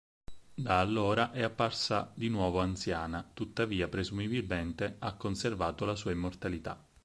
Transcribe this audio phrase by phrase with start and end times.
[0.55, 6.83] Da allora è apparsa di nuovo anziana, tuttavia presumibilmente ha conservato la sua immortalità.